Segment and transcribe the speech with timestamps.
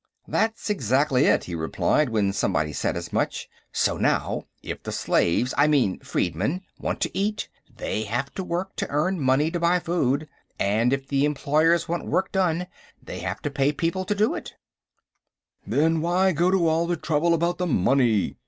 [0.27, 3.47] "That's exactly it," he replied, when somebody said as much.
[3.71, 8.75] "So now, if the slaves, I mean, freedmen, want to eat, they have to work
[8.77, 10.27] to earn money to buy food,
[10.57, 12.65] and if the Employers want work done,
[12.99, 14.55] they have to pay people to do it."
[15.67, 18.37] "Then why go to all the trouble about the money?"